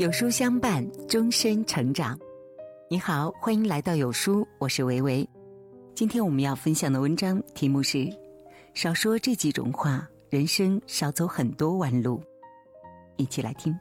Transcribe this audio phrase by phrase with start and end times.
[0.00, 2.18] 有书相伴，终身成长。
[2.88, 5.28] 你好，欢迎来到有书，我是维维。
[5.94, 8.08] 今天我们要分享的文章题目是：
[8.72, 12.18] 少说这几种话，人生少走很多弯路。
[13.18, 13.78] 一起来听。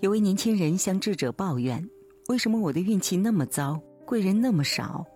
[0.00, 1.88] 有位年轻人向智者抱怨
[2.30, 5.06] ：“为什么我的运气那么糟，贵人那么少？”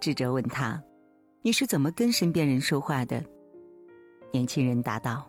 [0.00, 0.82] 智者问他
[1.44, 3.22] ：“你是怎么跟身边人说话的？”
[4.34, 5.24] 年轻人答道：“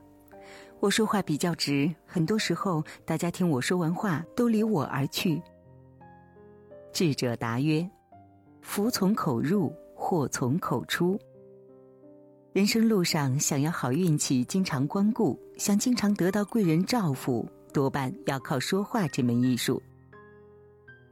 [0.82, 5.40] 我说话比较直，很多时候大家听我说完话都离我而去。”
[6.92, 7.88] 智者答曰
[8.62, 11.20] ：“福从口入，祸从口出。
[12.52, 19.80] 人生路上想要好运气经常光顾，想经常得到贵人照拂，多半要靠说话这门艺术。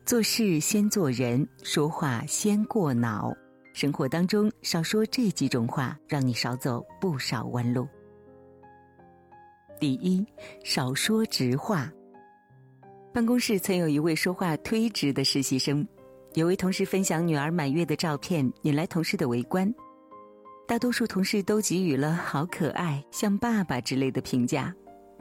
[0.03, 3.31] 做事先做人，说话先过脑。”
[3.73, 7.87] 生活当中少说这几种话，让你少走不少弯路。
[9.79, 10.25] 第一，
[10.63, 11.91] 少说直话。
[13.11, 15.85] 办公室曾有一位说话推直的实习生，
[16.35, 19.71] 有位同事分享女儿满月的照片，引来同事的围观。
[20.67, 24.73] 大多数同事都给予了“好可爱”“像爸爸”之类的评价。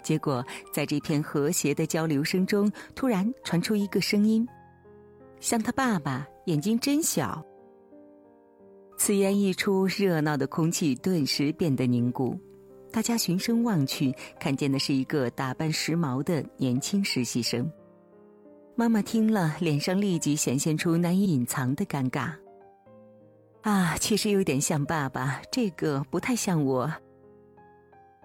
[0.02, 4.46] 结果，在这片和谐的交流声中，突然传出一个声音
[5.40, 7.44] ：“像他爸爸，眼睛真小。”
[9.04, 12.38] 此言一出，热闹的空气顿时变得凝固。
[12.92, 17.68] 大家循声望去，看见的是一个打扮时髦的年轻实习生。
[18.76, 22.32] 妈妈听了，脸上立即显现出难以隐藏的尴尬。
[23.62, 26.88] 啊，确实有点像爸爸，这个不太像我。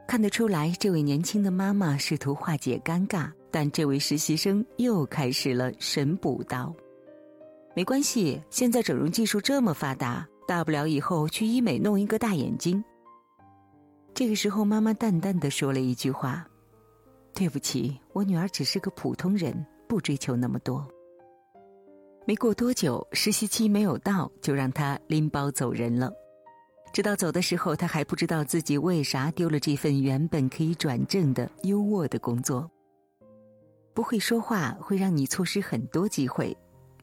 [0.07, 6.71] 看得出来，这位年轻的妈妈试图化解尴尬，但这位实习生又开始了神补刀。
[7.75, 10.23] 没关系，现在整容技术这么发达。
[10.47, 12.83] 大不了以后去医美弄一个大眼睛。
[14.13, 16.47] 这个时候，妈妈淡淡的说了一句话
[17.35, 19.53] ：“对不起，我女儿只是个普通人，
[19.87, 20.87] 不追求那么多。”
[22.25, 26.11] 没过多久，实习期没有到，就让她拎包走人了。
[26.93, 32.69] 直到走的时候，她还不知道自己为啥丢了这份原本可以转正的优渥的工作。
[33.93, 36.55] 不会说话会让你错失很多机会。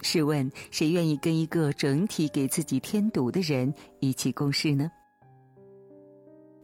[0.04, 4.91] 试问，谁愿意跟一个整体给自己添堵的人一起共事呢？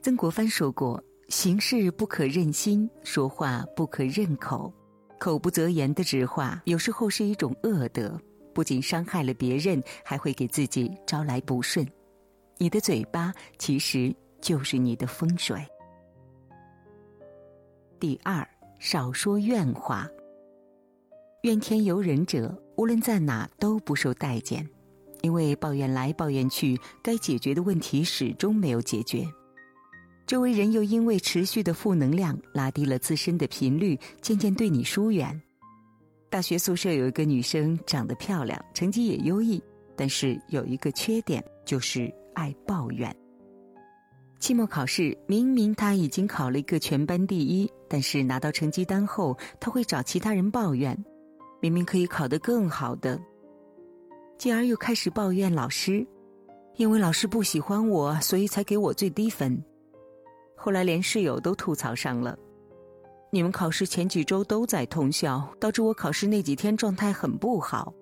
[0.02, 4.70] 曾国藩说过：“行事不可任心，说话不可任口。
[5.18, 8.20] 口不择言的直话，有时候是一种恶德，
[8.52, 11.86] 不仅伤害了别人，还会给自己招来不顺。
[12.58, 15.66] 你的嘴巴其实就是你的风水。”
[17.98, 18.46] 第二，
[18.78, 20.06] 少说怨话。
[21.42, 24.66] 怨天尤人者，无论在哪都不受待见，
[25.20, 29.28] 因为抱怨来抱怨去，该解决的问题始终没有解决。
[30.26, 35.38] 周围人又因为持续的负能量，拉低了自身的频率，渐渐对你疏远。
[36.30, 39.62] 大学宿舍有一个女生，长得漂亮，成绩也优异，
[39.94, 43.14] 但是有一个缺点，就是爱抱怨。
[44.38, 50.96] 期末考试，明明她已经考了一个全班第一，但是拿到成绩单后，她会找其他人抱怨。
[51.60, 53.20] 明明可以考得更好的，
[54.38, 56.06] 继而又开始抱怨老师，
[56.76, 59.62] 因为老师不喜欢我，所以才给我最低分。
[60.56, 62.38] 后来连室友都吐槽上了，
[63.30, 67.92] 你们考试前几周都在通宵，导致我考试那几天状态很不好。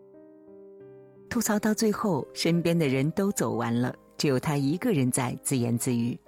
[1.28, 6.18] 吐槽到最后，身边的人都走完了，只有他一个人在自言自语。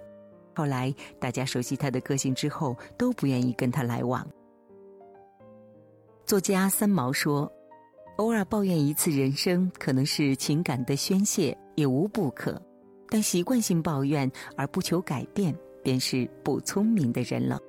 [0.53, 4.25] 后来大家熟悉他的个性之后，都不愿意跟他来往。
[6.31, 7.51] 作家三毛说
[8.15, 12.53] ：“偶尔抱怨一次人生，可能是情感的宣泄，也无不可；
[13.09, 15.53] 但习惯性抱怨而不求改变，
[15.83, 17.59] 便是不聪明的人了。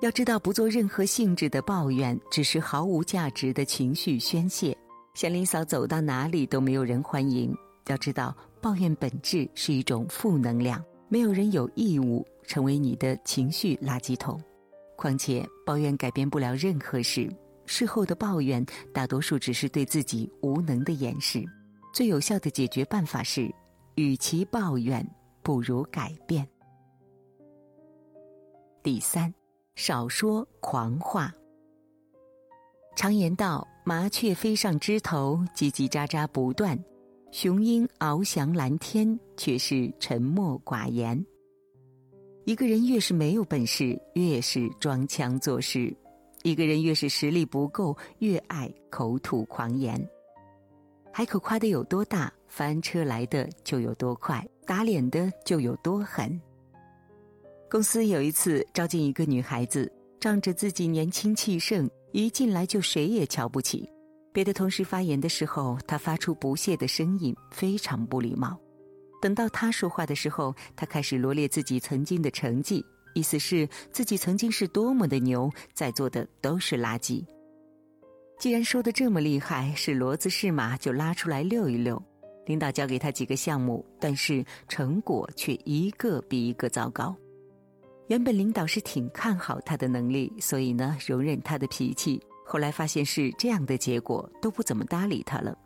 [0.00, 4.74] 要知道，不做任何性质的抱怨，只是毫无价值的情绪宣泄。
[5.12, 7.54] 祥林嫂走到哪里都没有人欢迎。
[7.88, 14.42] 要知道，抱怨本质是一种负能量，没有人有义务成为你的情绪垃圾桶。”
[14.96, 17.28] 况且，抱怨改变不了任何事。
[17.66, 21.44] 事后的抱怨，大多数只是对自己无能的掩饰。
[21.92, 23.52] 最有效的解决办法是，
[23.96, 25.06] 与其抱怨，
[25.42, 26.46] 不如改变。
[28.82, 29.32] 第三，
[29.74, 31.32] 少说狂话。
[32.94, 36.76] 常言道：“麻雀飞上枝头，叽叽喳喳不断；
[37.30, 41.22] 雄鹰翱翔蓝天，却是沉默寡言。”
[42.46, 45.92] 一个人越是没有本事，越是装腔作势；
[46.44, 50.00] 一个人越是实力不够，越爱口吐狂言。
[51.12, 56.40] 海口夸的有多大，翻车来的就有多快，打脸的就有多狠。
[57.68, 63.90] 公司有一次招进一个女孩子，仗着自己年轻气盛，一进来就谁也瞧不起。
[64.32, 68.56] 别的同事发言的时候，她发出不屑的声音，非常不礼貌。
[69.20, 72.84] 等到他说话的时候，他开始罗列自己曾经的成绩，
[73.14, 77.24] 意思是自己曾经是多么的牛，在座的都是垃圾。
[78.38, 82.00] 既然说的这么厉害，是骡子是马就拉出来溜一溜。
[82.44, 87.16] 领导交给他几个项目，但是成果却一个比一个糟糕。
[88.06, 92.22] 原本领导是挺看好他的能力，所以呢容忍他的脾气。
[92.44, 95.58] 后来发现是这样的结果，都不怎么搭理他了。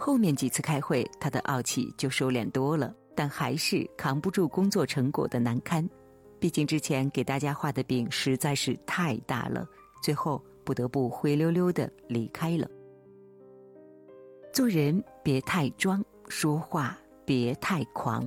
[0.00, 5.86] 后面几次开会，他的傲气就收敛多了，但还是扛不住工作成果的难堪。
[6.38, 9.68] 毕竟之前给大家画的饼实在是太大了，
[10.02, 12.66] 最后不得不灰溜溜的离开了。
[14.54, 18.26] 做人别太装，说话别太狂，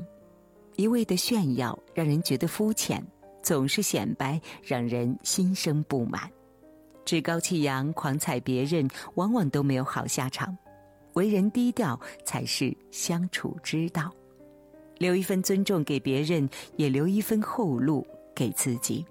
[0.75, 3.04] 一味的炫耀让人觉得肤浅，
[3.42, 6.30] 总是显摆让人心生不满。
[7.04, 10.56] 趾高气扬、狂踩别人，往往都没有好下场。
[11.13, 14.13] 为人低调才是相处之道，
[14.98, 18.06] 留一份尊重给别人，也留一份后路
[18.36, 19.06] 给自己。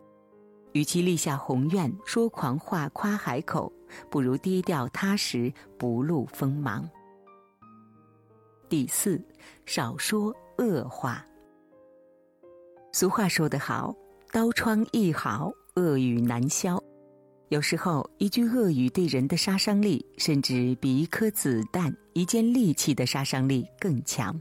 [0.73, 3.71] 与其立下宏愿、说狂话、夸海口，
[4.09, 6.89] 不如低调踏实，不露锋芒。
[8.71, 9.23] 第四，
[9.67, 11.27] 少说恶话。
[12.91, 13.95] 俗话说得好，
[14.31, 16.83] 刀疮易好，恶语难消。
[17.53, 24.41] 有时候，一句恶语对人的杀伤力，甚至比一颗子弹、一件利器的杀伤力更强。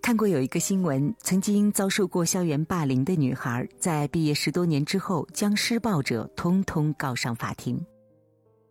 [0.00, 7.84] 看过有一个新闻，曾经遭受过校园霸凌的女孩，在毕业十多年之后，将施暴者通通告上法庭。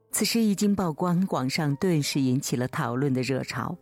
[0.10, 3.78] 此事一经曝光，网上顿时引起了讨论的热潮。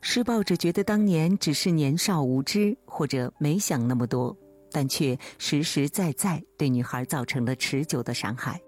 [0.00, 4.36] 施暴者觉得当年只是年少无知，或者没想那么多，
[4.72, 8.60] 但却实实在在对女孩造成了持久的伤害。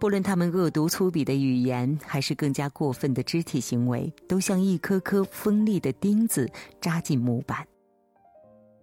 [0.00, 6.50] 不论他们恶毒粗鄙的语言，还是更加过分的肢体行为，都像一颗颗锋利的钉子
[6.80, 7.64] 扎进木板。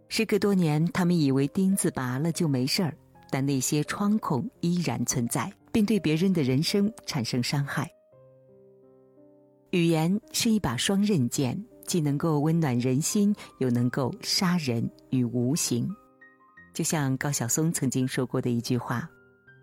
[0.09, 2.95] 时隔多年，他们以为钉子拔了就没事儿，
[3.31, 7.91] 但那些创孔依然存在，并对别人的人生产生伤害。
[9.71, 15.89] 语言是一把双刃剑，既能够温暖人心，又能够杀人于无形。
[16.75, 19.09] 就像高晓松曾经说过的一句话：“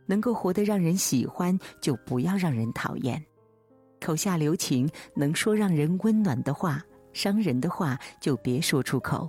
[0.06, 3.16] 能够活得让人喜欢，就不要让人讨厌；
[4.00, 9.28] 口下留情，能说让人温暖的话，伤人的话就别说出口；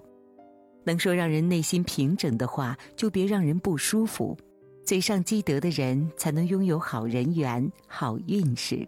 [0.83, 4.37] 能说让人内心平整的话，就别让人不舒服。
[4.83, 8.87] 嘴上积德的人，才能拥有好人缘、好运势。”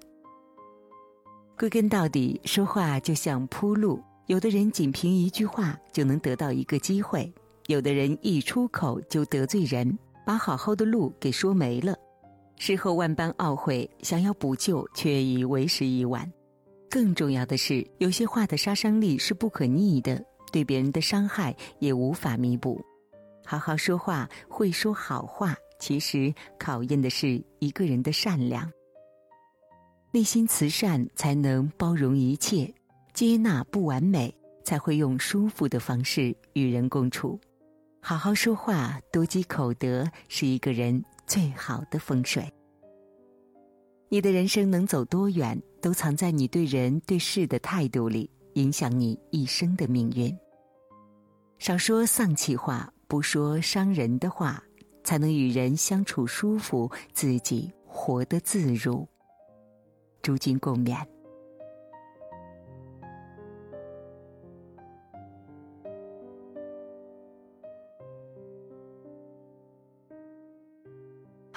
[1.58, 4.00] 归根到底，说话就像铺路。
[4.28, 7.34] 有的人仅凭一句话就能得到一个机会，
[7.68, 9.98] 有的人一出口就得罪人，
[10.28, 11.96] 把好好的路给说没了。
[12.58, 16.30] 事后万般懊悔，想要补救却已为时已晚。
[16.90, 20.22] 更重要的是，有些话的杀伤力是不可逆的，
[20.52, 22.84] 对别人的伤害也无法弥补。
[23.46, 28.70] 好好说话，会说好话，其实考验的是一个人的善良。
[30.12, 32.70] 内心慈善，才能包容一切，
[33.14, 34.36] 接纳不完美，
[34.66, 37.40] 才会用舒服的方式与人共处。
[38.08, 42.50] 好好说话，多积口德，是一个人最好的风水。
[44.08, 50.34] 你的人生能走多远，都藏在你对人对事的态度里，影响你一生的命运。
[51.60, 54.64] 少说丧气话，不说伤人的话，
[55.04, 59.06] 才能与人相处舒服，自己活得自如。
[60.22, 61.06] 诸君共勉。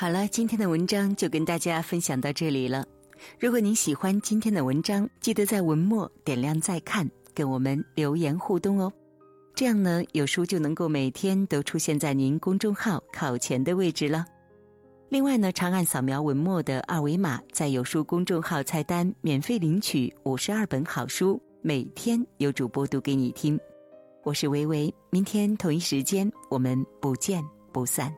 [0.00, 2.87] 好了，今天的文章就跟大家分享到这里了。
[3.38, 8.90] 如果您喜欢今天的文章，记得在文末点亮再看，跟我们留言互动哦。
[9.54, 14.25] 这样呢，有书就能够每天都出现在您公众号靠前的位置了。
[15.11, 23.61] 另外呢，长按扫描文末的二维码，在有书公众号菜单免费领取五十二本好书，每天有主播读给你听。
[24.23, 28.11] 我是维维，明天同一时间我们不见不散。